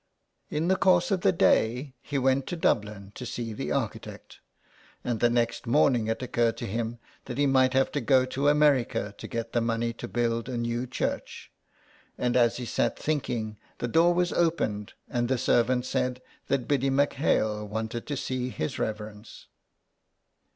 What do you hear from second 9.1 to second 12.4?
to get the money to build a new church, and